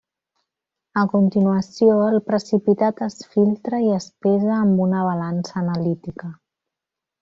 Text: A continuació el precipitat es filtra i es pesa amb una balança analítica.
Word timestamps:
A 1.01 1.03
continuació 1.11 1.99
el 2.07 2.17
precipitat 2.31 3.05
es 3.09 3.21
filtra 3.37 3.85
i 3.91 3.95
es 4.01 4.11
pesa 4.27 4.59
amb 4.65 4.85
una 4.89 5.07
balança 5.13 5.61
analítica. 5.67 6.37